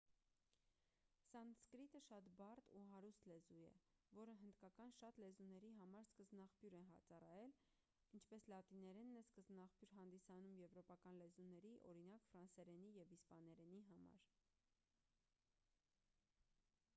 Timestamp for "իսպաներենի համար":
13.21-14.25